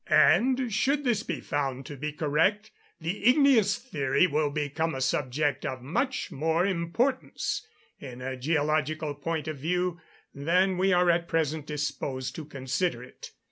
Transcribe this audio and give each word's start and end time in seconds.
And 0.07 0.73
should 0.73 1.03
this 1.03 1.21
be 1.21 1.41
found 1.41 1.85
to 1.85 1.95
be 1.95 2.11
correct, 2.11 2.71
the 2.99 3.23
igneous 3.23 3.77
theory 3.77 4.25
will 4.25 4.49
become 4.49 4.95
a 4.95 4.99
subject 4.99 5.63
of 5.63 5.83
much 5.83 6.31
more 6.31 6.65
importance, 6.65 7.67
in 7.99 8.19
a 8.19 8.35
geological 8.35 9.13
point 9.13 9.47
of 9.47 9.57
view, 9.59 9.99
than 10.33 10.79
we 10.79 10.91
are 10.91 11.11
at 11.11 11.27
present 11.27 11.67
disposed 11.67 12.33
to 12.37 12.45
consider 12.45 13.03
it. 13.03 13.29